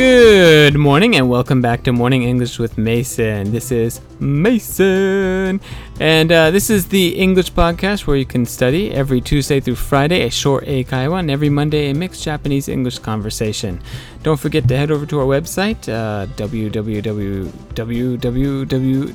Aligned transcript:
Good 0.00 0.78
morning 0.78 1.16
and 1.16 1.28
welcome 1.28 1.60
back 1.60 1.82
to 1.82 1.92
Morning 1.92 2.22
English 2.22 2.58
with 2.58 2.78
Mason. 2.78 3.52
This 3.52 3.70
is 3.70 4.00
Mason. 4.18 5.60
And 6.00 6.32
uh, 6.32 6.50
this 6.50 6.70
is 6.70 6.88
the 6.88 7.18
English 7.18 7.52
podcast 7.52 8.06
where 8.06 8.16
you 8.16 8.24
can 8.24 8.46
study 8.46 8.92
every 8.92 9.20
Tuesday 9.20 9.60
through 9.60 9.74
Friday 9.74 10.22
a 10.22 10.30
short 10.30 10.64
Eikaiwa 10.64 11.20
and 11.20 11.30
every 11.30 11.50
Monday 11.50 11.90
a 11.90 11.94
mixed 11.94 12.24
Japanese 12.24 12.66
English 12.66 12.98
conversation. 13.00 13.78
Don't 14.22 14.40
forget 14.40 14.66
to 14.68 14.76
head 14.78 14.90
over 14.90 15.04
to 15.04 15.20
our 15.20 15.26
website, 15.26 15.86
uh, 15.86 16.24
www, 16.28 17.52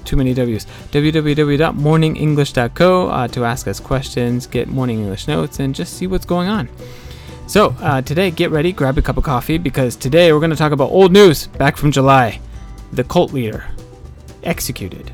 too 0.06 0.16
many 0.16 0.36
W's, 0.36 0.68
www.morningenglish.co 0.92 3.08
uh, 3.08 3.28
to 3.30 3.44
ask 3.44 3.68
us 3.68 3.80
questions, 3.80 4.46
get 4.46 4.68
morning 4.68 5.00
English 5.00 5.28
notes, 5.28 5.60
and 5.60 5.74
just 5.74 5.98
see 5.98 6.06
what's 6.06 6.28
going 6.28 6.48
on. 6.48 6.70
So, 7.48 7.76
uh, 7.80 8.02
today, 8.02 8.32
get 8.32 8.50
ready, 8.50 8.72
grab 8.72 8.98
a 8.98 9.04
cup 9.04 9.18
of 9.18 9.24
coffee, 9.24 9.60
because 9.60 9.96
today 9.96 10.34
we're 10.34 10.40
going 10.40 10.50
to 10.50 10.56
talk 10.56 10.72
about 10.72 10.90
old 10.90 11.12
news 11.12 11.46
back 11.46 11.78
from 11.78 11.92
July. 11.92 12.42
The 12.92 13.04
cult 13.04 13.34
leader 13.34 13.66
executed. 14.44 15.12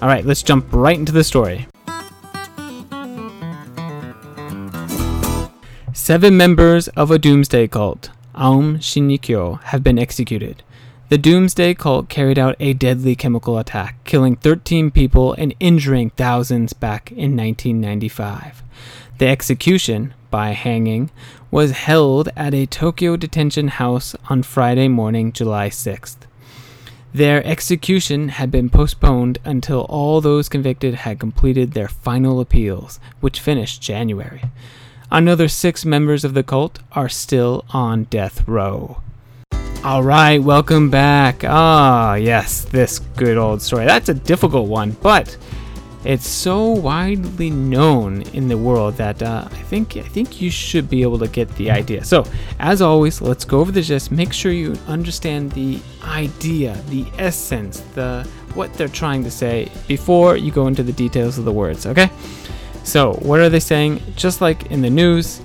All 0.00 0.08
right, 0.08 0.24
let's 0.24 0.42
jump 0.42 0.66
right 0.72 0.98
into 0.98 1.12
the 1.12 1.22
story. 1.22 1.68
Seven 5.92 6.36
members 6.36 6.88
of 6.88 7.12
a 7.12 7.18
doomsday 7.18 7.68
cult, 7.68 8.10
Aum 8.34 8.78
Shinrikyo, 8.78 9.62
have 9.62 9.84
been 9.84 10.00
executed. 10.00 10.64
The 11.10 11.18
doomsday 11.18 11.74
cult 11.74 12.08
carried 12.08 12.40
out 12.40 12.56
a 12.58 12.72
deadly 12.72 13.14
chemical 13.14 13.56
attack, 13.56 14.02
killing 14.02 14.34
13 14.34 14.90
people 14.90 15.34
and 15.34 15.54
injuring 15.60 16.10
thousands 16.10 16.72
back 16.72 17.12
in 17.12 17.36
1995. 17.36 18.64
The 19.18 19.28
execution, 19.28 20.14
by 20.32 20.50
hanging, 20.50 21.12
was 21.52 21.70
held 21.70 22.28
at 22.36 22.54
a 22.54 22.66
Tokyo 22.66 23.14
detention 23.16 23.68
house 23.68 24.16
on 24.28 24.42
Friday 24.42 24.88
morning, 24.88 25.30
July 25.32 25.68
6th. 25.68 26.16
Their 27.14 27.46
execution 27.46 28.30
had 28.30 28.50
been 28.50 28.70
postponed 28.70 29.38
until 29.44 29.82
all 29.82 30.20
those 30.20 30.48
convicted 30.48 30.94
had 30.94 31.20
completed 31.20 31.72
their 31.72 31.86
final 31.86 32.40
appeals, 32.40 32.98
which 33.20 33.38
finished 33.38 33.82
January. 33.82 34.42
Another 35.10 35.46
six 35.46 35.84
members 35.84 36.24
of 36.24 36.32
the 36.32 36.42
cult 36.42 36.78
are 36.92 37.10
still 37.10 37.66
on 37.68 38.04
death 38.04 38.48
row. 38.48 39.02
All 39.84 40.02
right, 40.02 40.42
welcome 40.42 40.88
back. 40.88 41.44
Ah, 41.44 42.14
yes, 42.14 42.64
this 42.64 42.98
good 42.98 43.36
old 43.36 43.60
story. 43.60 43.84
That's 43.84 44.08
a 44.08 44.14
difficult 44.14 44.68
one, 44.68 44.92
but 45.02 45.36
it's 46.04 46.26
so 46.26 46.70
widely 46.70 47.50
known 47.50 48.22
in 48.32 48.48
the 48.48 48.58
world 48.58 48.96
that 48.96 49.22
uh, 49.22 49.44
I 49.46 49.62
think 49.62 49.96
I 49.96 50.02
think 50.02 50.40
you 50.40 50.50
should 50.50 50.90
be 50.90 51.02
able 51.02 51.18
to 51.20 51.28
get 51.28 51.48
the 51.56 51.70
idea. 51.70 52.04
So, 52.04 52.24
as 52.58 52.82
always, 52.82 53.20
let's 53.20 53.44
go 53.44 53.60
over 53.60 53.70
the 53.70 53.82
gist. 53.82 54.10
Make 54.10 54.32
sure 54.32 54.50
you 54.50 54.76
understand 54.88 55.52
the 55.52 55.80
idea, 56.02 56.74
the 56.88 57.06
essence, 57.18 57.80
the 57.94 58.28
what 58.54 58.72
they're 58.74 58.88
trying 58.88 59.22
to 59.24 59.30
say 59.30 59.70
before 59.86 60.36
you 60.36 60.50
go 60.50 60.66
into 60.66 60.82
the 60.82 60.92
details 60.92 61.38
of 61.38 61.44
the 61.44 61.52
words. 61.52 61.86
Okay. 61.86 62.10
So, 62.84 63.14
what 63.22 63.38
are 63.38 63.48
they 63.48 63.60
saying? 63.60 64.02
Just 64.16 64.40
like 64.40 64.72
in 64.72 64.82
the 64.82 64.90
news, 64.90 65.40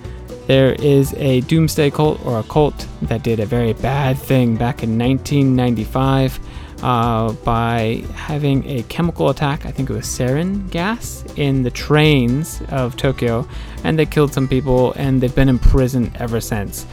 there 0.47 0.73
is 0.73 1.13
a 1.15 1.41
doomsday 1.41 1.91
cult 1.91 2.25
or 2.25 2.39
a 2.39 2.43
cult 2.43 2.87
that 3.03 3.21
did 3.21 3.39
a 3.39 3.45
very 3.45 3.73
bad 3.73 4.17
thing 4.17 4.55
back 4.55 4.81
in 4.81 4.97
1995 4.97 6.39
uh, 6.81 7.33
by 7.43 8.03
having 8.13 8.65
a 8.67 8.83
chemical 8.83 9.29
attack. 9.29 9.65
I 9.65 9.71
think 9.71 9.89
it 9.89 9.93
was 9.93 10.05
sarin 10.05 10.69
gas 10.69 11.23
in 11.35 11.63
the 11.63 11.71
trains 11.71 12.61
of 12.69 12.95
Tokyo, 12.97 13.47
and 13.83 13.97
they 13.97 14.05
killed 14.05 14.33
some 14.33 14.47
people, 14.47 14.93
and 14.93 15.21
they've 15.21 15.33
been 15.33 15.49
in 15.49 15.59
prison 15.59 16.11
ever 16.15 16.39
since. 16.39 16.85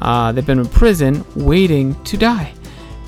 Uh, 0.00 0.32
they've 0.32 0.46
been 0.46 0.58
in 0.58 0.68
prison 0.68 1.24
waiting 1.34 1.94
to 2.04 2.16
die. 2.16 2.52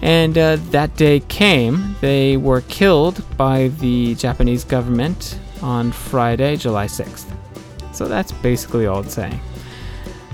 And 0.02 0.36
uh, 0.36 0.56
that 0.70 0.94
day 0.96 1.20
came. 1.20 1.96
They 2.00 2.36
were 2.36 2.60
killed 2.62 3.24
by 3.36 3.68
the 3.80 4.14
Japanese 4.14 4.64
government 4.64 5.38
on 5.62 5.90
Friday, 5.90 6.56
July 6.56 6.86
6th. 6.86 7.24
So 7.92 8.06
that's 8.06 8.30
basically 8.30 8.86
all 8.86 9.00
it's 9.00 9.14
saying. 9.14 9.40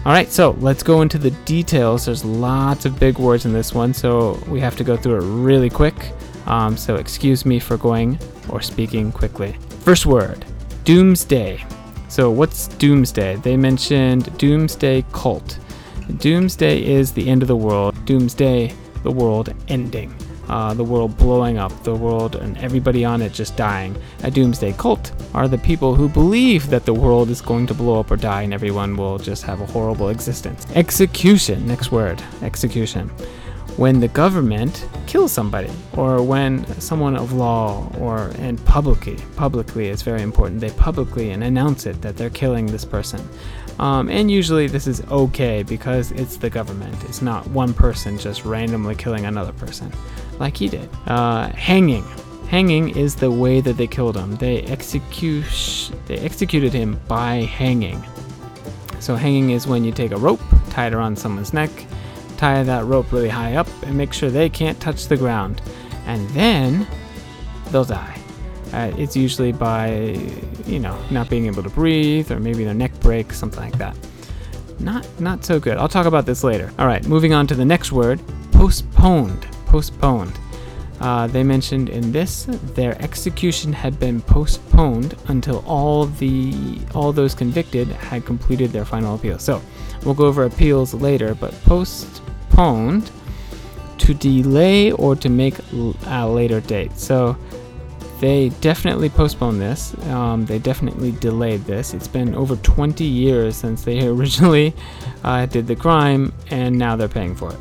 All 0.05 0.13
right, 0.13 0.29
so 0.33 0.57
let's 0.59 0.83
go 0.83 1.03
into 1.03 1.17
the 1.17 1.31
details. 1.31 2.07
There's 2.07 2.25
lots 2.25 2.87
of 2.87 2.99
big 2.99 3.19
words 3.19 3.45
in 3.45 3.53
this 3.53 3.73
one, 3.73 3.95
so 3.95 4.33
we 4.49 4.59
have 4.59 4.75
to 4.79 4.83
go 4.83 4.97
through 4.97 5.19
it 5.19 5.43
really 5.45 5.71
quick. 5.71 5.95
Um, 6.47 6.77
so 6.77 6.97
excuse 6.97 7.47
me 7.47 7.61
for 7.61 7.77
going 7.77 8.19
or 8.49 8.61
speaking 8.61 9.12
quickly. 9.12 9.53
First 9.85 10.05
word 10.05 10.45
Doomsday. 10.85 11.65
So, 12.09 12.33
what's 12.33 12.67
Doomsday? 12.67 13.37
They 13.37 13.57
mentioned 13.57 14.37
Doomsday 14.39 15.05
Cult. 15.12 15.61
Doomsday 16.19 16.85
is 16.85 17.12
the 17.12 17.29
end 17.29 17.43
of 17.43 17.49
the 17.49 17.57
world, 17.57 17.95
Doomsday, 18.05 18.75
the 19.05 19.11
world 19.11 19.55
ending 19.69 20.12
uh, 20.53 20.75
the 20.75 20.85
world 20.85 21.17
blowing 21.17 21.57
up, 21.57 21.73
the 21.83 21.95
world 21.95 22.37
and 22.37 22.59
everybody 22.59 23.07
on 23.07 23.23
it 23.23 23.33
just 23.33 23.57
dying. 23.57 23.97
A 24.23 24.31
doomsday 24.31 24.75
cult 24.75 25.11
are 25.33 25.49
the 25.49 25.57
people 25.57 25.95
who 25.95 26.11
believe 26.11 26.69
that 26.69 26.85
the 26.85 26.93
world 26.93 27.31
is 27.31 27.41
going 27.41 27.67
to 27.69 27.75
blow 27.75 27.99
up 28.01 28.11
or 28.11 28.19
die 28.19 28.43
and 28.43 28.53
everyone 28.53 28.95
will 28.95 29.19
just 29.19 29.45
have 29.45 29.62
a 29.62 29.67
horrible 29.67 30.11
existence. 30.11 30.67
Execution, 30.75 31.67
next 31.67 31.91
word, 31.91 32.23
execution. 32.43 33.09
When 33.79 34.01
the 34.01 34.09
government 34.09 34.87
kills 35.07 35.33
somebody, 35.33 35.71
or 35.97 36.23
when 36.23 36.67
someone 36.79 37.17
of 37.17 37.33
law, 37.33 37.91
or 37.99 38.31
and 38.37 38.62
publicly, 38.67 39.17
publicly 39.37 39.89
is 39.89 40.03
very 40.03 40.21
important. 40.21 40.61
They 40.61 40.69
publicly 40.73 41.31
and 41.31 41.43
announce 41.43 41.87
it 41.87 42.03
that 42.03 42.19
they're 42.19 42.29
killing 42.29 42.67
this 42.67 42.85
person. 42.85 43.27
Um, 43.82 44.09
and 44.09 44.31
usually 44.31 44.69
this 44.69 44.87
is 44.87 45.00
okay 45.10 45.65
because 45.65 46.12
it's 46.12 46.37
the 46.37 46.48
government. 46.48 46.94
It's 47.03 47.20
not 47.20 47.44
one 47.48 47.75
person 47.75 48.16
just 48.16 48.44
randomly 48.44 48.94
killing 48.94 49.25
another 49.25 49.53
person 49.53 49.93
like 50.38 50.56
he 50.56 50.69
did. 50.69 50.88
Uh, 51.09 51.48
hanging. 51.48 52.04
Hanging 52.47 52.97
is 52.97 53.16
the 53.16 53.28
way 53.28 53.60
that 53.60 53.76
they 53.76 53.88
killed 53.88 54.16
him. 54.16 54.37
They 54.37 54.62
execute 54.62 55.91
they 56.06 56.16
executed 56.19 56.72
him 56.72 57.00
by 57.09 57.43
hanging. 57.43 58.00
So 59.00 59.16
hanging 59.16 59.50
is 59.50 59.66
when 59.66 59.82
you 59.82 59.91
take 59.91 60.12
a 60.12 60.16
rope, 60.16 60.41
tie 60.70 60.87
it 60.87 60.94
around 60.94 61.19
someone's 61.19 61.53
neck, 61.53 61.72
tie 62.37 62.62
that 62.62 62.84
rope 62.84 63.10
really 63.10 63.28
high 63.28 63.56
up, 63.56 63.66
and 63.82 63.99
make 63.99 64.12
sure 64.12 64.31
they 64.31 64.49
can't 64.49 64.78
touch 64.78 65.09
the 65.09 65.16
ground, 65.16 65.60
and 66.06 66.28
then 66.31 66.87
they'll 67.72 67.84
die. 67.84 68.22
Uh, 68.72 68.93
it's 68.97 69.16
usually 69.16 69.53
by, 69.53 70.19
you 70.66 70.78
know, 70.78 70.99
not 71.10 71.28
being 71.28 71.47
able 71.47 71.62
to 71.62 71.71
breathe, 71.71 72.31
or 72.33 72.41
maybe 72.41 72.65
their 72.65 72.75
neck 72.75 72.93
breaks, 73.00 73.38
something 73.38 73.60
like 73.60 73.78
that. 73.78 73.97
Not, 74.81 75.06
not 75.21 75.44
so 75.44 75.60
good. 75.60 75.77
I'll 75.77 75.88
talk 75.88 76.06
about 76.06 76.27
this 76.27 76.43
later. 76.43 76.72
All 76.78 76.87
right, 76.87 77.06
moving 77.06 77.34
on 77.34 77.47
to 77.49 77.55
the 77.55 77.65
next 77.65 77.93
word: 77.93 78.21
postponed 78.53 79.47
postponed. 79.72 80.38
Uh, 81.00 81.27
they 81.27 81.43
mentioned 81.43 81.88
in 81.88 82.12
this 82.12 82.44
their 82.77 83.00
execution 83.03 83.72
had 83.72 83.99
been 83.99 84.21
postponed 84.21 85.16
until 85.28 85.65
all 85.66 86.05
the 86.06 86.78
all 86.94 87.11
those 87.11 87.34
convicted 87.34 87.88
had 87.88 88.25
completed 88.25 88.71
their 88.71 88.84
final 88.84 89.15
appeal. 89.16 89.38
So 89.38 89.61
we'll 90.05 90.15
go 90.15 90.27
over 90.27 90.44
appeals 90.44 90.93
later, 90.94 91.34
but 91.34 91.53
postponed 91.65 93.11
to 93.99 94.15
delay 94.15 94.93
or 94.93 95.16
to 95.16 95.28
make 95.28 95.56
a 96.06 96.28
later 96.28 96.61
date. 96.61 96.93
So 96.99 97.37
they 98.22 98.50
definitely 98.60 99.09
postponed 99.09 99.60
this. 99.60 99.99
Um, 100.06 100.47
they 100.47 100.60
definitely 100.60 101.10
delayed 101.10 101.65
this. 101.65 101.93
It's 101.93 102.06
been 102.06 102.37
over 102.37 102.55
20 102.55 103.03
years 103.03 103.56
since 103.56 103.83
they 103.83 104.06
originally 104.06 104.72
uh, 105.25 105.47
did 105.47 105.66
the 105.66 105.75
crime, 105.75 106.32
and 106.49 106.78
now 106.78 106.94
they're 106.94 107.09
paying 107.09 107.34
for 107.34 107.53
it 107.53 107.59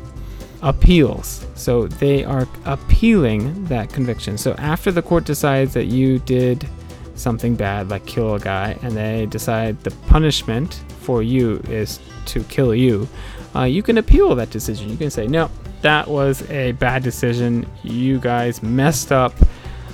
appeals. 0.64 1.44
So 1.56 1.88
they 1.88 2.22
are 2.22 2.46
appealing 2.66 3.64
that 3.64 3.92
conviction. 3.92 4.38
So 4.38 4.52
after 4.52 4.92
the 4.92 5.02
court 5.02 5.24
decides 5.24 5.74
that 5.74 5.86
you 5.86 6.20
did 6.20 6.68
something 7.16 7.56
bad, 7.56 7.90
like 7.90 8.06
kill 8.06 8.36
a 8.36 8.38
guy, 8.38 8.78
and 8.82 8.96
they 8.96 9.26
decide 9.26 9.80
the 9.82 9.90
punishment 10.06 10.84
for 11.00 11.24
you 11.24 11.60
is 11.68 11.98
to 12.26 12.44
kill 12.44 12.72
you, 12.72 13.08
uh, 13.56 13.64
you 13.64 13.82
can 13.82 13.98
appeal 13.98 14.32
that 14.36 14.50
decision. 14.50 14.88
You 14.88 14.96
can 14.96 15.10
say, 15.10 15.26
no, 15.26 15.50
that 15.80 16.06
was 16.06 16.48
a 16.48 16.70
bad 16.72 17.02
decision. 17.02 17.66
You 17.82 18.20
guys 18.20 18.62
messed 18.62 19.10
up. 19.10 19.34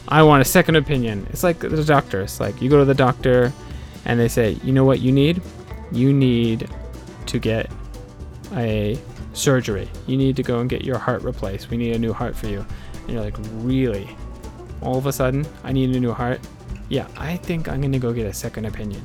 I 0.09 0.23
want 0.23 0.41
a 0.41 0.45
second 0.45 0.77
opinion. 0.77 1.27
It's 1.31 1.43
like 1.43 1.59
the 1.59 1.85
doctor. 1.85 2.23
It's 2.23 2.41
like 2.41 2.63
you 2.63 2.71
go 2.71 2.79
to 2.79 2.85
the 2.85 2.95
doctor 2.95 3.53
and 4.07 4.19
they 4.19 4.29
say, 4.29 4.53
you 4.65 4.73
know 4.73 4.85
what 4.85 5.01
you 5.01 5.13
need? 5.13 5.43
You 5.93 6.15
need 6.15 6.69
to 7.27 7.39
get 7.39 7.71
a 8.55 8.99
surgery. 9.35 9.89
You 10.07 10.17
need 10.17 10.35
to 10.37 10.43
go 10.43 10.61
and 10.61 10.71
get 10.71 10.83
your 10.83 10.97
heart 10.97 11.23
replaced. 11.23 11.69
We 11.71 11.77
need 11.77 11.95
a 11.95 11.99
new 11.99 12.15
heart 12.15 12.35
for 12.35 12.47
you. 12.47 12.65
And 13.03 13.11
you're 13.11 13.23
like, 13.23 13.37
really? 13.57 14.09
All 14.81 14.97
of 14.97 15.07
a 15.07 15.13
sudden, 15.13 15.47
I 15.63 15.73
need 15.73 15.95
a 15.95 16.01
new 16.01 16.13
heart? 16.13 16.41
Yeah, 16.89 17.07
I 17.19 17.37
think 17.37 17.69
I'm 17.69 17.83
gonna 17.83 17.99
go 17.99 18.13
get 18.15 18.27
a 18.27 18.33
second 18.33 18.65
opinion. 18.65 19.03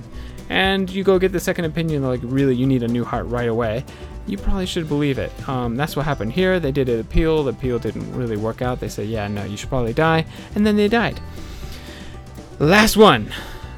And 0.49 0.89
you 0.89 1.03
go 1.03 1.19
get 1.19 1.31
the 1.31 1.39
second 1.39 1.65
opinion, 1.65 2.03
like, 2.03 2.21
really, 2.23 2.55
you 2.55 2.65
need 2.65 2.83
a 2.83 2.87
new 2.87 3.03
heart 3.03 3.25
right 3.27 3.49
away. 3.49 3.83
You 4.25 4.37
probably 4.37 4.65
should 4.65 4.87
believe 4.87 5.17
it. 5.17 5.31
Um, 5.49 5.75
that's 5.75 5.95
what 5.95 6.05
happened 6.05 6.31
here. 6.31 6.59
They 6.59 6.71
did 6.71 6.87
an 6.87 6.99
appeal. 6.99 7.43
The 7.43 7.51
appeal 7.51 7.77
didn't 7.77 8.15
really 8.15 8.37
work 8.37 8.61
out. 8.61 8.79
They 8.79 8.87
said, 8.87 9.07
yeah, 9.07 9.27
no, 9.27 9.43
you 9.43 9.57
should 9.57 9.69
probably 9.69 9.93
die. 9.93 10.25
And 10.55 10.65
then 10.65 10.77
they 10.77 10.87
died. 10.87 11.19
Last 12.59 12.95
one. 12.95 13.33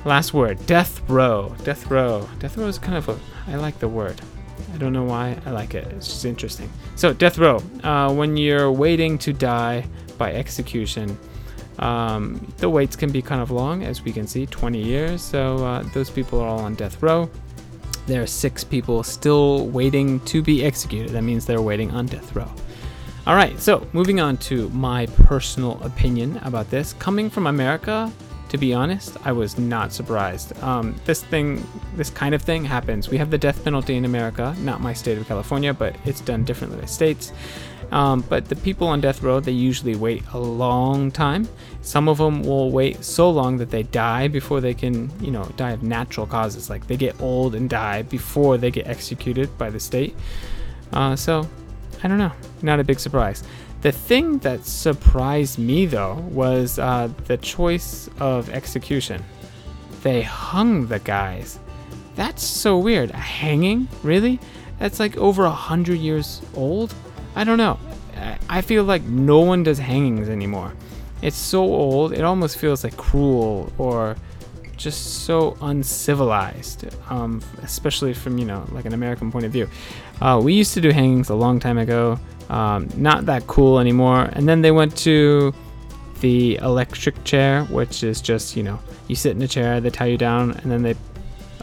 Last 0.06 0.34
word. 0.34 0.64
Death 0.68 1.02
row. 1.10 1.56
Death 1.64 1.90
row. 1.90 2.30
Death 2.40 2.58
row 2.58 2.68
is 2.68 2.78
kind 2.78 2.98
of 2.98 3.10
a. 3.10 3.20
I 3.48 3.56
like 3.56 3.80
the 3.80 3.88
word. 3.88 4.22
I 4.74 4.78
don't 4.78 4.94
know 4.94 5.04
why. 5.04 5.38
I 5.46 5.52
like 5.52 5.74
it. 5.74 5.88
It's 5.94 6.08
just 6.08 6.26
interesting. 6.26 6.70
So, 6.96 7.12
death 7.12 7.40
row. 7.40 7.64
Uh, 7.84 8.14
when 8.14 8.38
you're 8.38 8.72
waiting 8.72 9.18
to 9.20 9.34
die 9.34 9.86
by 10.18 10.34
execution, 10.34 11.18
um, 11.80 12.54
the 12.58 12.70
waits 12.70 12.96
can 12.96 13.12
be 13.12 13.22
kind 13.22 13.42
of 13.42 13.50
long, 13.52 13.84
as 13.84 14.04
we 14.04 14.12
can 14.12 14.28
see 14.28 14.46
20 14.46 14.82
years. 14.82 15.22
So, 15.22 15.66
uh, 15.66 15.84
those 15.94 16.10
people 16.10 16.40
are 16.40 16.48
all 16.48 16.60
on 16.60 16.76
death 16.76 17.02
row. 17.02 17.30
There 18.08 18.22
are 18.22 18.28
six 18.28 18.64
people 18.64 19.04
still 19.04 19.68
waiting 19.68 20.20
to 20.22 20.42
be 20.42 20.64
executed. 20.64 21.12
That 21.12 21.24
means 21.24 21.46
they're 21.46 21.62
waiting 21.62 21.92
on 21.92 22.06
death 22.06 22.36
row. 22.36 22.52
All 23.28 23.36
right, 23.36 23.60
so 23.60 23.88
moving 23.92 24.20
on 24.20 24.38
to 24.38 24.70
my 24.70 25.08
personal 25.08 25.82
opinion 25.82 26.38
about 26.44 26.70
this. 26.70 26.94
Coming 26.94 27.30
from 27.32 27.48
America, 27.48 28.12
to 28.50 28.58
be 28.58 28.72
honest, 28.74 29.18
I 29.26 29.32
was 29.32 29.58
not 29.58 29.92
surprised. 29.92 30.56
Um, 30.62 30.96
this 31.06 31.24
thing, 31.24 31.68
this 31.96 32.12
kind 32.12 32.36
of 32.36 32.44
thing 32.44 32.64
happens. 32.64 33.10
We 33.10 33.18
have 33.18 33.32
the 33.32 33.38
death 33.40 33.64
penalty 33.64 33.96
in 33.96 34.06
America, 34.06 34.56
not 34.60 34.80
my 34.80 34.94
state 34.94 35.18
of 35.18 35.28
California, 35.28 35.74
but 35.74 35.96
it's 36.06 36.22
done 36.22 36.44
differently 36.44 36.80
by 36.80 36.86
states. 36.86 37.34
Um, 37.92 38.22
but 38.28 38.50
the 38.50 38.56
people 38.56 38.88
on 38.88 39.02
death 39.02 39.22
row, 39.22 39.40
they 39.40 39.52
usually 39.52 39.96
wait 39.96 40.24
a 40.34 40.40
long 40.40 41.12
time. 41.12 41.48
Some 41.82 42.10
of 42.10 42.18
them 42.18 42.42
will 42.42 42.72
wait 42.72 43.04
so 43.04 43.30
long 43.30 43.58
that 43.58 43.70
they 43.70 43.84
die 43.84 44.28
before 44.28 44.60
they 44.60 44.74
can, 44.74 45.12
you 45.22 45.32
know, 45.32 45.46
die 45.56 45.72
of 45.72 45.84
natural 45.84 46.26
causes. 46.26 46.70
Like 46.70 46.88
they 46.88 46.98
get 46.98 47.20
old 47.22 47.56
and 47.56 47.70
die 47.70 48.02
before 48.02 48.58
they 48.58 48.72
get 48.72 48.88
executed 48.88 49.56
by 49.58 49.70
the 49.70 49.80
state. 49.80 50.16
Uh, 50.92 51.16
so, 51.16 51.48
I 52.04 52.08
don't 52.08 52.18
know. 52.18 52.32
Not 52.62 52.80
a 52.80 52.84
big 52.84 53.00
surprise. 53.00 53.44
The 53.82 53.92
thing 53.92 54.40
that 54.40 54.66
surprised 54.66 55.60
me, 55.60 55.86
though, 55.86 56.16
was 56.32 56.80
uh, 56.80 57.10
the 57.26 57.38
choice 57.38 58.10
of 58.20 58.50
execution. 58.50 59.24
They 60.02 60.24
hung 60.24 60.88
the 60.88 61.00
guys. 61.00 61.60
That's 62.16 62.44
so 62.44 62.80
weird. 62.80 63.12
A 63.12 63.18
hanging? 63.18 63.88
Really? 64.02 64.40
That's 64.80 65.00
like 65.00 65.18
over 65.18 65.46
a 65.46 65.52
hundred 65.52 66.00
years 66.00 66.42
old? 66.56 66.96
I 67.36 67.44
don't 67.44 67.58
know. 67.58 67.78
I 68.50 68.62
feel 68.62 68.84
like 68.84 69.04
no 69.04 69.40
one 69.40 69.64
does 69.64 69.78
hangings 69.78 70.30
anymore. 70.30 70.74
It's 71.22 71.38
so 71.38 71.64
old, 71.64 72.14
it 72.14 72.22
almost 72.22 72.58
feels 72.58 72.84
like 72.84 72.96
cruel 72.98 73.72
or 73.78 74.16
just 74.78 75.24
so 75.26 75.58
uncivilized, 75.62 76.86
um, 77.10 77.42
especially 77.64 78.14
from, 78.14 78.38
you 78.38 78.46
know, 78.46 78.66
like 78.72 78.86
an 78.86 78.94
American 78.94 79.32
point 79.32 79.46
of 79.46 79.52
view. 79.52 79.70
Uh, 80.22 80.40
we 80.44 80.54
used 80.54 80.74
to 80.74 80.82
do 80.82 80.92
hangings 80.92 81.30
a 81.30 81.36
long 81.36 81.60
time 81.60 81.78
ago. 81.78 82.20
Um, 82.50 82.90
not 82.96 83.26
that 83.26 83.48
cool 83.48 83.80
anymore. 83.80 84.30
And 84.34 84.48
then 84.48 84.62
they 84.62 84.72
went 84.72 84.96
to 84.98 85.54
the 86.22 86.56
electric 86.58 87.24
chair, 87.24 87.64
which 87.66 88.04
is 88.04 88.22
just, 88.22 88.56
you 88.56 88.64
know, 88.64 88.80
you 89.08 89.16
sit 89.16 89.36
in 89.36 89.42
a 89.42 89.48
chair, 89.48 89.82
they 89.82 89.90
tie 89.90 90.06
you 90.06 90.18
down, 90.18 90.52
and 90.52 90.72
then 90.72 90.84
they 90.84 90.96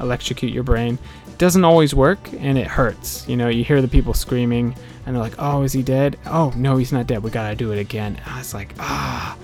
electrocute 0.01 0.53
your 0.53 0.65
brain. 0.65 0.99
It 1.29 1.39
doesn't 1.39 1.65
always 1.65 1.95
work, 1.95 2.19
and 2.39 2.59
it 2.59 2.67
hurts. 2.67 3.29
You 3.29 3.37
know, 3.37 3.49
you 3.49 3.65
hear 3.65 3.81
the 3.81 3.89
people 3.89 4.15
screaming, 4.15 4.75
and 5.04 5.14
they're 5.14 5.22
like, 5.22 5.34
oh, 5.38 5.62
is 5.62 5.72
he 5.72 5.82
dead? 5.82 6.19
Oh, 6.26 6.52
no, 6.56 6.76
he's 6.76 6.93
not 6.93 7.06
dead. 7.06 7.22
We 7.22 7.31
gotta 7.31 7.56
do 7.56 7.72
it 7.72 7.78
again. 7.78 8.20
I 8.26 8.38
was 8.38 8.54
like, 8.54 8.75
ah, 8.78 9.37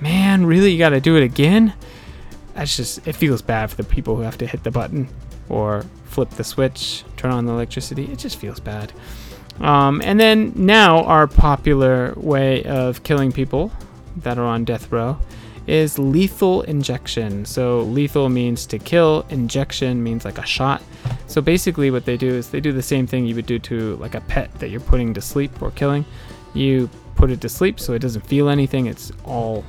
man, 0.00 0.46
really? 0.46 0.70
You 0.72 0.78
gotta 0.78 1.00
do 1.00 1.16
it 1.16 1.22
again? 1.22 1.74
That's 2.54 2.76
just, 2.76 3.06
it 3.06 3.14
feels 3.14 3.42
bad 3.42 3.70
for 3.70 3.76
the 3.76 3.84
people 3.84 4.16
who 4.16 4.22
have 4.22 4.38
to 4.38 4.46
hit 4.46 4.64
the 4.64 4.70
button 4.70 5.08
or 5.48 5.84
flip 6.04 6.30
the 6.30 6.44
switch, 6.44 7.04
turn 7.16 7.30
on 7.30 7.46
the 7.46 7.52
electricity. 7.52 8.04
It 8.10 8.18
just 8.18 8.36
feels 8.36 8.60
bad. 8.60 8.92
Um, 9.60 10.00
and 10.04 10.18
then 10.20 10.52
now, 10.54 11.02
our 11.04 11.26
popular 11.26 12.14
way 12.16 12.62
of 12.64 13.02
killing 13.02 13.32
people 13.32 13.72
that 14.16 14.38
are 14.38 14.44
on 14.44 14.64
death 14.64 14.90
row 14.92 15.18
is 15.68 15.98
lethal 15.98 16.62
injection. 16.62 17.44
So, 17.44 17.82
lethal 17.82 18.28
means 18.28 18.66
to 18.66 18.78
kill, 18.78 19.26
injection 19.28 20.02
means 20.02 20.24
like 20.24 20.38
a 20.38 20.46
shot. 20.46 20.82
So, 21.26 21.40
basically, 21.40 21.90
what 21.90 22.04
they 22.04 22.16
do 22.16 22.34
is 22.34 22.50
they 22.50 22.60
do 22.60 22.72
the 22.72 22.82
same 22.82 23.06
thing 23.06 23.26
you 23.26 23.34
would 23.34 23.46
do 23.46 23.58
to 23.60 23.96
like 23.96 24.14
a 24.14 24.20
pet 24.22 24.52
that 24.60 24.70
you're 24.70 24.80
putting 24.80 25.14
to 25.14 25.20
sleep 25.20 25.62
or 25.62 25.70
killing. 25.70 26.04
You 26.54 26.88
put 27.14 27.30
it 27.30 27.40
to 27.42 27.48
sleep 27.48 27.78
so 27.80 27.92
it 27.92 28.00
doesn't 28.00 28.26
feel 28.26 28.48
anything, 28.48 28.86
it's 28.86 29.12
all 29.24 29.64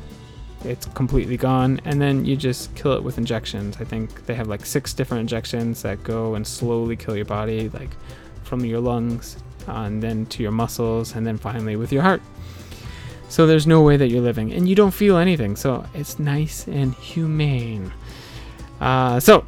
it's 0.66 0.88
completely 0.88 1.38
gone 1.38 1.80
and 1.86 2.02
then 2.02 2.26
you 2.26 2.36
just 2.36 2.76
kill 2.76 2.92
it 2.92 3.02
with 3.02 3.18
injections 3.18 3.78
i 3.80 3.86
think 3.86 4.26
they 4.26 4.36
have 4.36 4.50
like 4.50 4.66
six 4.66 4.94
different 4.94 5.22
injections 5.22 5.82
that 5.82 6.04
go 6.04 6.36
and 6.36 6.46
slowly 6.46 6.98
kill 6.98 7.16
your 7.16 7.24
body 7.24 7.70
like 7.70 7.92
from 8.44 8.66
your 8.66 8.82
lungs 8.82 9.38
uh, 9.70 9.84
and 9.84 10.02
then 10.02 10.26
to 10.28 10.42
your 10.42 10.52
muscles, 10.52 11.16
and 11.16 11.26
then 11.26 11.38
finally 11.38 11.76
with 11.76 11.92
your 11.92 12.02
heart. 12.02 12.22
So 13.30 13.48
there's 13.48 13.68
no 13.68 13.82
way 13.82 13.96
that 13.96 14.10
you're 14.10 14.22
living, 14.22 14.52
and 14.52 14.68
you 14.68 14.76
don't 14.76 14.92
feel 14.92 15.18
anything. 15.18 15.56
So 15.56 15.86
it's 15.94 16.20
nice 16.20 16.68
and 16.68 16.94
humane. 16.96 17.94
Uh, 18.82 19.20
so 19.20 19.46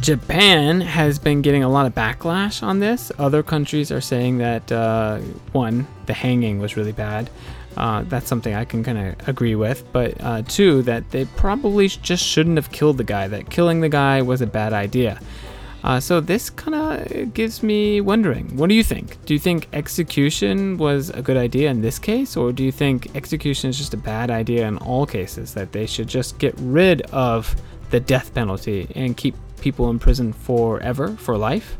Japan 0.00 0.80
has 0.80 1.18
been 1.18 1.42
getting 1.42 1.62
a 1.62 1.68
lot 1.68 1.86
of 1.86 1.94
backlash 1.94 2.62
on 2.62 2.80
this. 2.80 3.10
Other 3.18 3.42
countries 3.42 3.90
are 3.90 4.00
saying 4.00 4.38
that 4.38 4.70
uh, 4.70 5.18
one, 5.52 5.86
the 6.06 6.12
hanging 6.12 6.58
was 6.58 6.76
really 6.76 6.92
bad. 6.92 7.30
Uh, 7.76 8.02
that's 8.02 8.28
something 8.28 8.52
I 8.52 8.64
can 8.64 8.84
kind 8.84 8.98
of 8.98 9.28
agree 9.28 9.54
with. 9.54 9.90
But 9.92 10.20
uh, 10.20 10.42
two, 10.42 10.82
that 10.82 11.10
they 11.12 11.24
probably 11.24 11.88
just 11.88 12.24
shouldn't 12.24 12.56
have 12.56 12.70
killed 12.72 12.98
the 12.98 13.04
guy. 13.04 13.28
That 13.28 13.48
killing 13.48 13.80
the 13.80 13.88
guy 13.88 14.22
was 14.22 14.40
a 14.40 14.46
bad 14.46 14.72
idea. 14.72 15.20
Uh, 15.84 15.98
so 15.98 16.20
this 16.20 16.48
kind 16.48 16.74
of 16.74 17.34
gives 17.34 17.62
me 17.62 18.00
wondering. 18.00 18.56
What 18.56 18.68
do 18.68 18.74
you 18.74 18.84
think? 18.84 19.24
Do 19.24 19.34
you 19.34 19.40
think 19.40 19.68
execution 19.72 20.76
was 20.76 21.10
a 21.10 21.22
good 21.22 21.36
idea 21.36 21.70
in 21.70 21.80
this 21.80 21.98
case, 21.98 22.36
or 22.36 22.52
do 22.52 22.62
you 22.62 22.70
think 22.70 23.14
execution 23.16 23.70
is 23.70 23.78
just 23.78 23.92
a 23.92 23.96
bad 23.96 24.30
idea 24.30 24.66
in 24.68 24.78
all 24.78 25.06
cases? 25.06 25.54
That 25.54 25.72
they 25.72 25.86
should 25.86 26.06
just 26.08 26.38
get 26.38 26.54
rid 26.58 27.02
of 27.10 27.56
the 27.90 27.98
death 27.98 28.32
penalty 28.32 28.88
and 28.94 29.16
keep 29.16 29.34
people 29.60 29.90
in 29.90 29.98
prison 29.98 30.32
forever, 30.32 31.16
for 31.16 31.36
life? 31.36 31.76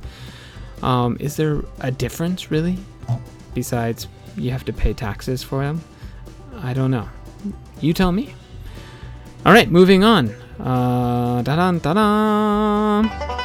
Um, 0.82 1.16
is 1.20 1.36
there 1.36 1.62
a 1.80 1.92
difference 1.92 2.50
really? 2.50 2.78
Besides, 3.54 4.08
you 4.36 4.50
have 4.50 4.64
to 4.64 4.72
pay 4.72 4.92
taxes 4.92 5.42
for 5.42 5.62
them. 5.62 5.80
I 6.58 6.74
don't 6.74 6.90
know. 6.90 7.08
You 7.80 7.92
tell 7.92 8.10
me. 8.12 8.34
All 9.46 9.52
right, 9.52 9.70
moving 9.70 10.02
on. 10.04 10.30
Uh, 10.58 11.42
da-da, 11.42 11.72
da-da. 11.72 13.41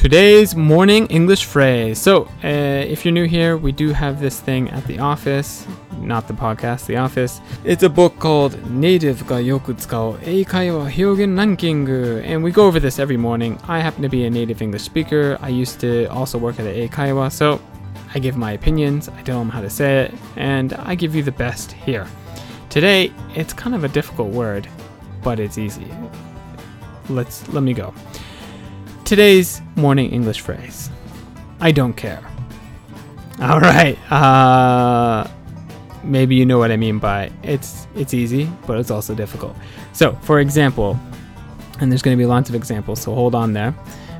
Today's 0.00 0.56
morning 0.56 1.06
English 1.08 1.44
phrase. 1.44 1.98
So, 1.98 2.22
uh, 2.42 2.46
if 2.88 3.04
you're 3.04 3.12
new 3.12 3.26
here, 3.26 3.58
we 3.58 3.70
do 3.70 3.90
have 3.90 4.18
this 4.18 4.40
thing 4.40 4.70
at 4.70 4.82
the 4.86 4.98
office, 4.98 5.66
not 6.00 6.26
the 6.26 6.32
podcast, 6.32 6.86
the 6.86 6.96
office. 6.96 7.38
It's 7.64 7.82
a 7.82 7.90
book 7.90 8.18
called 8.18 8.56
Native 8.70 9.26
ga 9.26 9.34
yoku 9.34 9.74
tsukau 9.74 10.16
eikaiwa 10.20 10.90
hyogen 10.90 11.36
ranking, 11.36 11.86
and 12.24 12.42
we 12.42 12.50
go 12.50 12.64
over 12.66 12.80
this 12.80 12.98
every 12.98 13.18
morning. 13.18 13.58
I 13.68 13.80
happen 13.80 14.00
to 14.00 14.08
be 14.08 14.24
a 14.24 14.30
native 14.30 14.62
English 14.62 14.84
speaker. 14.84 15.36
I 15.42 15.50
used 15.50 15.80
to 15.80 16.06
also 16.06 16.38
work 16.38 16.58
at 16.58 16.64
the 16.64 16.88
eikaiwa, 16.88 17.30
so 17.30 17.60
I 18.14 18.20
give 18.20 18.38
my 18.38 18.52
opinions, 18.52 19.10
I 19.10 19.20
tell 19.20 19.38
them 19.38 19.50
how 19.50 19.60
to 19.60 19.68
say 19.68 20.04
it, 20.04 20.14
and 20.34 20.72
I 20.72 20.94
give 20.94 21.14
you 21.14 21.22
the 21.22 21.32
best 21.32 21.72
here. 21.72 22.06
Today, 22.70 23.12
it's 23.34 23.52
kind 23.52 23.74
of 23.74 23.84
a 23.84 23.88
difficult 23.88 24.32
word, 24.32 24.66
but 25.22 25.38
it's 25.38 25.58
easy. 25.58 25.88
Let's 27.10 27.46
let 27.48 27.62
me 27.62 27.74
go. 27.74 27.92
Today's 29.10 29.60
morning 29.74 30.12
English 30.12 30.40
phrase 30.40 30.88
I 31.60 31.72
don't 31.72 31.94
care. 31.94 32.22
All 33.40 33.58
right. 33.58 33.98
Uh, 34.08 35.28
maybe 36.04 36.36
you 36.36 36.46
know 36.46 36.58
what 36.58 36.70
I 36.70 36.76
mean 36.76 37.00
by 37.00 37.32
it's 37.42 37.88
it's 37.96 38.14
easy, 38.14 38.48
but 38.68 38.78
it's 38.78 38.92
also 38.92 39.16
difficult. 39.16 39.56
So, 39.94 40.12
for 40.22 40.38
example, 40.38 40.96
and 41.80 41.90
there's 41.90 42.02
going 42.02 42.16
to 42.16 42.22
be 42.22 42.24
lots 42.24 42.50
of 42.50 42.54
examples, 42.54 43.00
so 43.02 43.12
hold 43.12 43.34
on 43.34 43.52
there. 43.52 43.74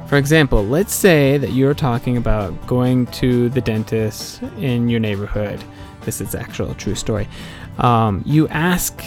For 0.09 0.17
example, 0.17 0.67
let's 0.67 0.93
say 0.93 1.39
that 1.39 1.53
you're 1.53 1.73
talking 1.73 2.17
about 2.17 2.67
going 2.67 3.07
to 3.23 3.49
the 3.51 3.61
dentist 3.61 4.43
in 4.59 4.89
your 4.89 4.99
neighborhood. 4.99 5.63
This 6.01 6.21
is 6.21 6.35
actual 6.35 6.75
true 6.75 6.97
story. 6.97 7.29
Um, 7.79 8.25
you 8.27 8.49
ask 8.49 9.01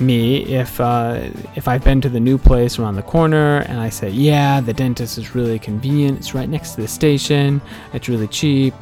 me 0.00 0.44
if 0.44 0.80
uh, 0.80 1.28
if 1.54 1.68
I've 1.68 1.84
been 1.84 2.00
to 2.00 2.08
the 2.08 2.20
new 2.20 2.38
place 2.38 2.78
around 2.78 2.96
the 2.96 3.02
corner 3.02 3.58
and 3.68 3.80
I 3.80 3.88
say, 3.88 4.10
yeah, 4.10 4.60
the 4.60 4.72
dentist 4.72 5.18
is 5.18 5.34
really 5.34 5.58
convenient. 5.58 6.18
It's 6.18 6.34
right 6.34 6.48
next 6.48 6.72
to 6.72 6.80
the 6.80 6.88
station. 6.88 7.60
It's 7.92 8.08
really 8.08 8.28
cheap. 8.28 8.74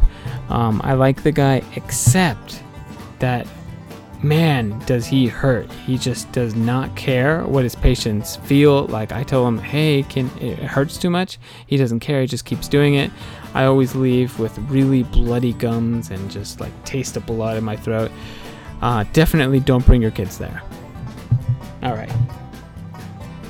Um, 0.49 0.81
I 0.85 0.95
like 0.95 1.23
the 1.23 1.33
guy, 1.33 1.63
except 1.77 2.63
that 3.19 3.47
man, 4.23 4.79
does 4.81 5.07
he 5.07 5.27
hurt. 5.27 5.71
He 5.73 5.97
just 5.97 6.31
does 6.33 6.55
not 6.55 6.95
care 6.97 7.45
what 7.45 7.65
his 7.65 7.75
patients 7.75 8.37
feel. 8.37 8.87
Like 8.87 9.13
I 9.13 9.23
tell 9.23 9.47
him, 9.47 9.59
hey, 9.59 10.03
can 10.05 10.31
it 10.41 10.59
hurts 10.59 10.99
too 10.99 11.11
much? 11.11 11.39
He 11.67 11.77
doesn't 11.77 12.01
care. 12.01 12.21
He 12.21 12.27
just 12.27 12.45
keeps 12.45 12.69
doing 12.69 12.95
it. 12.95 13.11
I 13.55 13.65
always 13.65 13.95
leave 13.95 14.39
with 14.39 14.57
really 14.59 15.03
bloody 15.05 15.53
gums 15.55 16.11
and 16.11 16.31
just 16.31 16.61
like 16.61 16.73
taste 16.85 17.17
of 17.17 17.27
blood 17.27 17.57
in 17.57 17.65
my 17.65 17.77
throat. 17.77 18.11
Uh, 18.83 19.05
definitely 19.13 19.61
don't 19.61 19.85
bring 19.85 20.01
your 20.03 20.11
kids 20.11 20.39
there. 20.39 20.63
All 21.91 21.97
right. 21.97 22.13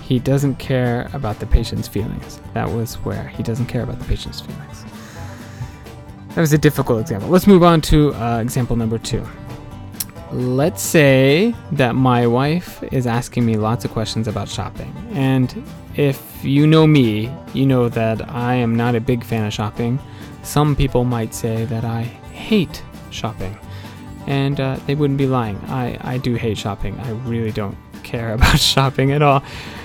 He 0.00 0.18
doesn't 0.18 0.56
care 0.56 1.10
about 1.12 1.38
the 1.40 1.46
patient's 1.46 1.86
feelings. 1.86 2.40
That 2.54 2.70
was 2.70 2.94
where 3.04 3.28
he 3.28 3.42
doesn't 3.42 3.66
care 3.66 3.82
about 3.82 3.98
the 3.98 4.04
patient's 4.06 4.40
feelings. 4.40 4.84
That 6.30 6.40
was 6.40 6.54
a 6.54 6.58
difficult 6.58 7.02
example. 7.02 7.28
Let's 7.28 7.46
move 7.46 7.62
on 7.62 7.82
to 7.82 8.14
uh, 8.14 8.38
example 8.40 8.76
number 8.76 8.96
two. 8.96 9.26
let's 10.32 10.80
say 10.80 11.54
that 11.72 11.94
my 11.94 12.26
wife 12.26 12.82
is 12.92 13.06
asking 13.06 13.44
me 13.44 13.56
lots 13.56 13.84
of 13.84 13.90
questions 13.90 14.28
about 14.28 14.48
shopping. 14.48 14.94
And 15.12 15.62
if 15.96 16.42
you 16.42 16.66
know 16.66 16.86
me, 16.86 17.30
you 17.52 17.66
know 17.66 17.88
that 17.90 18.26
I 18.30 18.54
am 18.54 18.74
not 18.74 18.94
a 18.94 19.00
big 19.00 19.24
fan 19.24 19.44
of 19.44 19.52
shopping. 19.52 19.98
Some 20.42 20.76
people 20.76 21.04
might 21.04 21.34
say 21.34 21.64
that 21.66 21.84
I 21.84 22.02
hate 22.32 22.82
shopping. 23.10 23.58
And 24.26 24.60
uh, 24.60 24.78
they 24.86 24.94
wouldn't 24.94 25.18
be 25.18 25.26
lying. 25.26 25.58
I, 25.66 25.98
I 26.00 26.16
do 26.18 26.36
hate 26.36 26.56
shopping. 26.56 26.98
I 27.00 27.10
really 27.28 27.52
don't 27.52 27.76
care 28.10 28.32
about 28.38 28.58
shopping 28.58 29.12
at 29.12 29.22
all, 29.22 29.42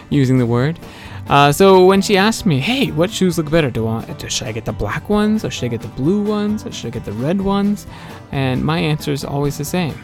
using 0.09 0.37
the 0.37 0.45
word. 0.45 0.79
Uh, 1.27 1.51
so 1.51 1.85
when 1.85 2.01
she 2.01 2.17
asked 2.17 2.45
me, 2.45 2.59
"Hey, 2.59 2.91
what 2.91 3.09
shoes 3.09 3.37
look 3.37 3.49
better? 3.49 3.71
Do 3.71 3.87
I 3.87 4.05
should 4.27 4.47
I 4.47 4.51
get 4.51 4.65
the 4.65 4.73
black 4.73 5.09
ones, 5.09 5.43
or 5.43 5.49
should 5.49 5.65
I 5.65 5.69
get 5.69 5.81
the 5.81 5.87
blue 5.89 6.21
ones, 6.21 6.65
or 6.65 6.71
should 6.71 6.87
I 6.87 6.91
get 6.91 7.05
the 7.05 7.13
red 7.13 7.41
ones?" 7.41 7.87
And 8.31 8.63
my 8.63 8.77
answer 8.77 9.11
is 9.11 9.23
always 9.23 9.57
the 9.57 9.65
same: 9.65 9.95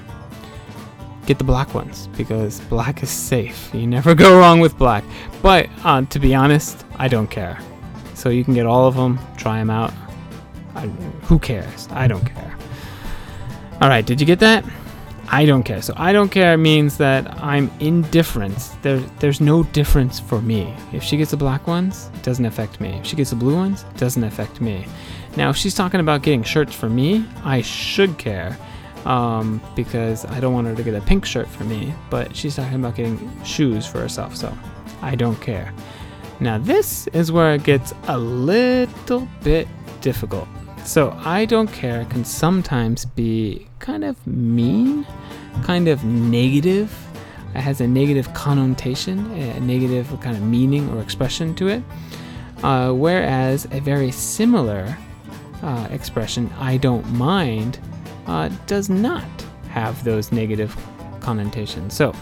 get 1.28 1.38
the 1.38 1.44
black 1.44 1.74
ones 1.76 2.08
because 2.18 2.60
black 2.62 3.04
is 3.04 3.10
safe. 3.10 3.70
You 3.74 3.86
never 3.86 4.16
go 4.26 4.40
wrong 4.40 4.60
with 4.60 4.78
black. 4.78 5.04
But 5.42 5.70
uh, 5.84 6.02
to 6.06 6.20
be 6.20 6.34
honest, 6.34 6.86
I 6.98 7.08
don't 7.08 7.30
care. 7.30 7.60
So 8.16 8.30
you 8.30 8.44
can 8.44 8.54
get 8.54 8.66
all 8.66 8.88
of 8.88 8.96
them, 8.96 9.20
try 9.38 9.58
them 9.58 9.70
out. 9.70 9.94
I, 10.76 10.88
who 11.28 11.38
cares? 11.40 11.88
I 11.92 12.08
don't 12.08 12.26
care. 12.26 12.56
All 13.82 13.90
right, 13.90 14.06
did 14.06 14.20
you 14.20 14.28
get 14.28 14.40
that? 14.40 14.64
I 15.34 15.46
don't 15.46 15.64
care. 15.64 15.82
So 15.82 15.94
I 15.96 16.12
don't 16.12 16.30
care 16.30 16.58
means 16.58 16.98
that 16.98 17.42
I'm 17.42 17.72
indifferent. 17.80 18.76
There, 18.82 19.00
there's 19.20 19.40
no 19.40 19.64
difference 19.64 20.20
for 20.20 20.42
me. 20.42 20.76
If 20.92 21.04
she 21.04 21.16
gets 21.16 21.32
the 21.32 21.38
black 21.38 21.68
ones, 21.68 22.10
it 22.14 22.22
doesn't 22.22 22.44
affect 22.44 22.82
me. 22.82 22.90
If 23.00 23.06
she 23.06 23.16
gets 23.16 23.30
the 23.30 23.38
blue 23.38 23.56
ones, 23.56 23.84
it 23.84 23.98
doesn't 23.98 24.26
affect 24.26 24.60
me. 24.60 24.86
Now, 25.38 25.50
if 25.50 25.56
she's 25.56 25.74
talking 25.74 26.02
about 26.02 26.22
getting 26.22 26.44
shirts 26.44 26.76
for 26.76 26.90
me, 26.90 27.26
I 27.46 27.62
should 27.62 28.18
care 28.18 28.58
um, 29.06 29.62
because 29.74 30.26
I 30.26 30.42
don't 30.42 30.54
want 30.54 30.68
her 30.68 30.76
to 30.76 30.84
get 30.84 30.96
a 30.96 31.02
pink 31.02 31.26
shirt 31.26 31.48
for 31.48 31.64
me. 31.64 31.94
But 32.10 32.36
she's 32.36 32.58
talking 32.58 32.76
about 32.76 32.96
getting 32.96 33.44
shoes 33.46 33.88
for 33.88 34.00
herself, 34.00 34.36
so 34.36 34.54
I 35.02 35.16
don't 35.16 35.40
care. 35.40 35.74
Now, 36.42 36.58
this 36.58 37.08
is 37.08 37.32
where 37.32 37.54
it 37.54 37.64
gets 37.64 37.94
a 38.10 38.18
little 38.18 39.30
bit 39.44 39.70
difficult. 40.02 40.50
So, 40.84 41.18
I 41.24 41.46
don't 41.46 41.72
care 41.72 42.06
can 42.06 42.26
sometimes 42.26 43.06
be 43.06 43.68
kind 43.80 44.04
of 44.04 44.26
mean, 44.28 45.06
kind 45.64 45.88
of 45.88 46.04
negative. 46.04 46.94
It 47.56 47.62
has 47.62 47.82
a 47.82 47.88
negative 47.88 48.34
connotation, 48.34 49.32
a 49.32 49.60
negative 49.60 50.08
kind 50.22 50.36
of 50.36 50.44
meaning 50.44 50.90
or 50.90 51.02
expression 51.02 51.54
to 51.56 51.68
it. 51.68 51.84
Uh, 52.64 52.92
whereas 52.92 53.66
a 53.72 53.80
very 53.80 54.12
similar 54.12 54.98
uh, 55.64 55.88
expression, 55.92 56.50
I 56.60 56.78
don't 56.78 57.10
mind, 57.12 57.80
uh, 58.28 58.50
does 58.68 58.90
not 58.90 59.26
have 59.70 60.04
those 60.04 60.32
negative 60.32 60.76
connotations. 61.22 61.94
So, 61.94 62.14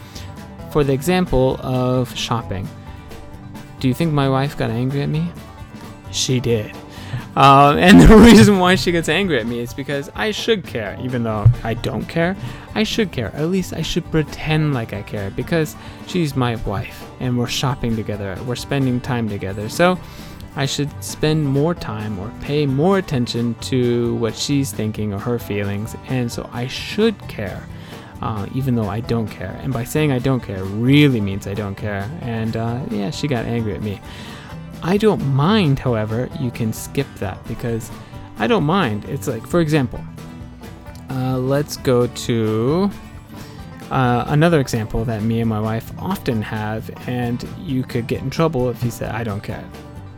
for 0.72 0.84
the 0.84 0.94
example 0.94 1.60
of 1.62 2.16
shopping, 2.16 2.68
do 3.80 3.88
you 3.88 3.94
think 3.94 4.14
my 4.14 4.30
wife 4.30 4.58
got 4.58 4.70
angry 4.70 5.02
at 5.02 5.10
me? 5.10 5.32
She 6.12 6.40
did. 6.40 6.76
Uh, 7.36 7.76
and 7.78 8.02
the 8.10 8.16
reason 8.18 8.60
why 8.60 8.76
she 8.76 8.92
gets 8.92 9.10
angry 9.10 9.40
at 9.40 9.48
me 9.48 9.60
is 9.60 9.74
because 9.74 10.10
I 10.16 10.32
should 10.32 10.66
care, 10.66 10.98
even 11.02 11.24
though 11.24 11.46
I 11.64 11.74
don't 11.76 12.06
care. 12.06 12.36
I 12.76 12.84
should 12.84 13.12
care. 13.12 13.34
At 13.36 13.50
least 13.50 13.74
I 13.74 13.82
should 13.82 14.10
pretend 14.12 14.74
like 14.74 14.94
I 14.94 15.02
care 15.02 15.32
because 15.32 15.76
she's 16.08 16.36
my 16.36 16.56
wife 16.58 17.10
and 17.20 17.38
we're 17.38 17.48
shopping 17.48 17.96
together. 17.96 18.38
We're 18.46 18.56
spending 18.56 19.00
time 19.02 19.30
together. 19.30 19.70
So 19.70 20.00
I 20.56 20.66
should 20.66 20.92
spend 21.04 21.46
more 21.46 21.74
time 21.74 22.20
or 22.20 22.32
pay 22.42 22.66
more 22.66 22.98
attention 22.98 23.56
to 23.62 24.16
what 24.16 24.36
she's 24.36 24.72
thinking 24.72 25.14
or 25.14 25.20
her 25.20 25.40
feelings. 25.40 25.96
And 26.08 26.32
so 26.32 26.50
I 26.52 26.68
should 26.68 27.18
care. 27.28 27.66
Uh, 28.22 28.46
even 28.54 28.76
though 28.76 28.90
I 28.90 29.00
don't 29.00 29.30
care. 29.30 29.58
And 29.64 29.72
by 29.72 29.86
saying 29.86 30.12
I 30.12 30.20
don't 30.20 30.42
care 30.42 30.62
really 30.66 31.22
means 31.22 31.48
I 31.48 31.54
don't 31.54 31.76
care. 31.76 32.10
And 32.22 32.58
uh, 32.58 32.82
yeah, 32.92 33.12
she 33.12 33.30
got 33.30 33.46
angry 33.46 33.74
at 33.74 33.82
me. 33.82 34.02
I 34.82 34.98
don't 34.98 35.24
mind, 35.34 35.80
however, 35.80 36.30
you 36.40 36.52
can 36.52 36.72
skip 36.74 37.08
that 37.16 37.46
because 37.48 37.92
I 38.38 38.48
don't 38.48 38.64
mind. 38.64 39.06
It's 39.06 39.28
like, 39.28 39.46
for 39.46 39.60
example, 39.60 40.04
uh, 41.10 41.38
let's 41.38 41.76
go 41.78 42.08
to 42.08 42.90
uh, 43.92 44.26
another 44.28 44.60
example 44.60 45.04
that 45.06 45.24
me 45.24 45.42
and 45.42 45.50
my 45.50 45.60
wife 45.60 45.92
often 46.00 46.42
have, 46.42 46.90
and 47.08 47.46
you 47.60 47.84
could 47.84 48.08
get 48.08 48.22
in 48.22 48.30
trouble 48.30 48.70
if 48.70 48.84
you 48.84 48.92
say, 48.92 49.08
I 49.08 49.24
don't 49.24 49.42
care. 49.42 49.66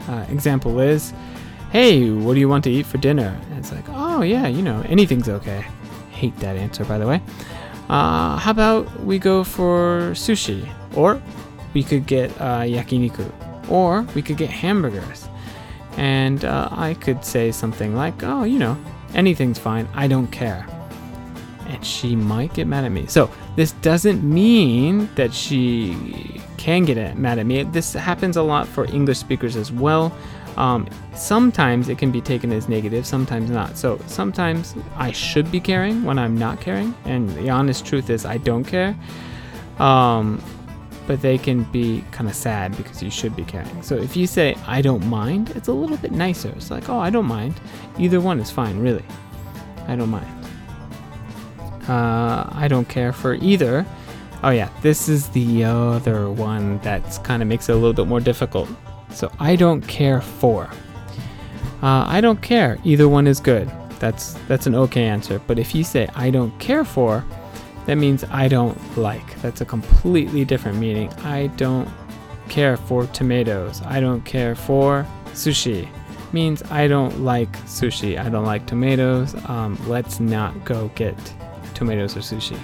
Uh, 0.08 0.26
example 0.30 0.80
is, 0.80 1.14
Hey, 1.72 2.10
what 2.10 2.34
do 2.34 2.40
you 2.40 2.50
want 2.50 2.66
to 2.66 2.70
eat 2.70 2.86
for 2.86 2.98
dinner? 2.98 3.40
And 3.50 3.60
it's 3.60 3.72
like, 3.72 3.86
Oh, 3.90 4.22
yeah, 4.22 4.48
you 4.48 4.62
know, 4.62 4.84
anything's 4.90 5.30
okay. 5.30 5.66
Hate 6.12 6.38
that 6.40 6.58
answer, 6.58 6.84
by 6.86 6.98
the 6.98 7.08
way. 7.08 7.22
Uh, 7.90 8.38
how 8.38 8.52
about 8.52 9.00
we 9.02 9.18
go 9.18 9.44
for 9.44 10.12
sushi? 10.14 10.70
Or 10.96 11.22
we 11.74 11.82
could 11.84 12.06
get 12.06 12.30
uh, 12.42 12.62
yakiniku 12.62 13.32
or 13.70 14.02
we 14.16 14.22
could 14.22 14.38
get 14.38 14.50
hamburgers. 14.50 15.28
And 15.98 16.46
uh, 16.46 16.70
I 16.72 16.94
could 16.96 17.26
say 17.26 17.52
something 17.52 17.96
like, 17.96 18.24
oh, 18.24 18.44
you 18.44 18.60
know, 18.60 18.78
anything's 19.14 19.60
fine, 19.60 19.88
I 19.94 20.08
don't 20.08 20.28
care. 20.28 20.66
And 21.68 21.86
she 21.86 22.16
might 22.16 22.54
get 22.54 22.68
mad 22.68 22.86
at 22.86 22.92
me. 22.92 23.08
So 23.08 23.30
this 23.56 23.74
doesn't 23.74 24.24
mean 24.24 25.10
that 25.16 25.34
she 25.34 26.42
can 26.58 26.86
get 26.86 27.18
mad 27.18 27.40
at 27.40 27.46
me. 27.46 27.64
This 27.64 27.94
happens 27.94 28.38
a 28.38 28.42
lot 28.44 28.68
for 28.68 28.86
English 28.86 29.20
speakers 29.20 29.56
as 29.56 29.72
well. 29.72 30.12
Um, 30.58 30.88
sometimes 31.16 31.88
it 31.88 31.98
can 31.98 32.12
be 32.12 32.22
taken 32.22 32.52
as 32.52 32.68
negative, 32.68 33.06
sometimes 33.06 33.50
not. 33.50 33.78
So 33.78 34.00
sometimes 34.08 34.76
I 34.96 35.12
should 35.12 35.52
be 35.52 35.60
caring 35.60 36.04
when 36.04 36.20
I'm 36.20 36.38
not 36.38 36.60
caring, 36.60 36.94
and 37.06 37.30
the 37.30 37.50
honest 37.50 37.86
truth 37.86 38.10
is 38.10 38.26
I 38.26 38.38
don't 38.38 38.66
care. 38.66 38.96
Um, 39.80 40.44
but 41.08 41.22
they 41.22 41.38
can 41.38 41.64
be 41.66 42.04
kind 42.12 42.30
of 42.30 42.36
sad 42.36 42.76
because 42.78 43.02
you 43.02 43.10
should 43.10 43.36
be 43.36 43.44
caring. 43.44 43.82
So 43.82 43.96
if 43.96 44.16
you 44.16 44.28
say, 44.28 44.56
I 44.68 44.82
don't 44.82 45.06
mind, 45.06 45.52
it's 45.52 45.68
a 45.68 45.74
little 45.74 45.98
bit 45.98 46.12
nicer. 46.12 46.50
It's 46.50 46.72
like, 46.72 46.90
oh, 46.90 47.00
I 47.00 47.10
don't 47.10 47.26
mind. 47.26 47.60
Either 47.98 48.22
one 48.22 48.40
is 48.40 48.52
fine, 48.52 48.80
really. 48.80 49.04
I 49.88 49.96
don't 49.96 50.10
mind. 50.10 50.28
Uh, 51.88 52.48
I 52.52 52.68
don't 52.70 52.88
care 52.88 53.12
for 53.12 53.34
either. 53.36 53.86
Oh, 54.44 54.50
yeah, 54.50 54.70
this 54.82 55.10
is 55.10 55.30
the 55.30 55.64
other 55.64 56.30
one 56.30 56.80
that 56.80 57.20
kind 57.24 57.42
of 57.42 57.48
makes 57.48 57.70
it 57.70 57.74
a 57.74 57.76
little 57.76 57.94
bit 57.94 58.08
more 58.08 58.20
difficult. 58.20 58.70
So 59.12 59.32
I 59.40 59.56
don't 59.56 59.86
care 59.88 60.22
for. 60.22 60.70
Uh, 61.84 62.06
I 62.08 62.22
don't 62.22 62.42
care. 62.42 62.78
Either 62.84 63.10
one 63.10 63.28
is 63.28 63.40
good. 63.40 63.70
That's 64.00 64.34
that's 64.48 64.68
an 64.68 64.76
okay 64.76 65.06
answer. 65.06 65.40
But 65.46 65.60
if 65.60 65.76
you 65.76 65.84
say 65.84 66.08
I 66.16 66.30
don't 66.30 66.58
care 66.60 66.84
for, 66.84 67.24
that 67.86 67.96
means 67.96 68.24
I 68.26 68.48
don't 68.48 68.78
like. 68.98 69.42
That's 69.42 69.62
a 69.62 69.66
completely 69.66 70.46
different 70.46 70.78
meaning. 70.78 71.12
I 71.24 71.48
don't 71.58 71.90
care 72.50 72.78
for 72.78 73.08
tomatoes. 73.08 73.82
I 73.86 74.00
don't 74.00 74.24
care 74.26 74.56
for 74.56 75.06
sushi. 75.28 75.88
Means 76.34 76.64
I 76.72 76.88
don't 76.88 77.22
like 77.22 77.52
sushi. 77.64 78.20
I 78.20 78.30
don't 78.30 78.46
like 78.46 78.66
tomatoes. 78.66 79.36
Um, 79.50 79.78
let's 79.88 80.20
not 80.20 80.64
go 80.64 80.90
get 80.96 81.16
tomatoes 81.74 82.16
or 82.16 82.20
sushi. 82.20 82.60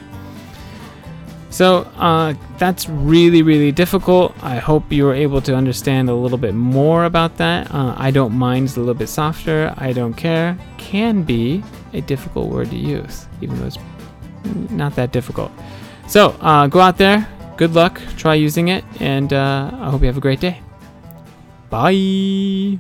So 1.50 1.90
uh, 1.98 2.34
that's 2.60 2.88
really, 2.88 3.42
really 3.42 3.72
difficult. 3.72 4.36
I 4.44 4.58
hope 4.58 4.92
you 4.92 5.06
were 5.06 5.14
able 5.16 5.42
to 5.42 5.56
understand 5.56 6.10
a 6.10 6.14
little 6.14 6.38
bit 6.38 6.54
more 6.54 7.06
about 7.06 7.38
that. 7.38 7.74
Uh, 7.74 7.96
I 7.98 8.12
don't 8.12 8.34
mind 8.34 8.66
is 8.66 8.78
a 8.78 8.80
little 8.80 8.94
bit 8.94 9.10
softer. 9.10 9.74
I 9.78 9.94
don't 9.94 10.14
care 10.14 10.58
can 10.78 11.24
be 11.24 11.64
a 11.94 12.02
difficult 12.02 12.50
word 12.50 12.70
to 12.70 12.78
use, 12.78 13.28
even 13.42 13.60
though 13.60 13.68
it's 13.68 13.78
not 14.70 14.96
that 14.96 15.12
difficult. 15.12 15.52
So 16.08 16.36
uh, 16.42 16.68
go 16.68 16.80
out 16.80 16.98
there, 16.98 17.28
good 17.58 17.74
luck, 17.74 18.02
try 18.18 18.36
using 18.36 18.70
it, 18.70 18.84
and 19.00 19.34
uh, 19.34 19.72
I 19.74 19.90
hope 19.90 20.02
you 20.02 20.08
have 20.08 20.18
a 20.18 20.22
great 20.22 20.40
day. 20.40 20.62
Bye. 21.70 22.80